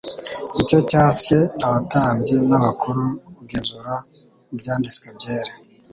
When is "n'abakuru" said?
2.49-3.01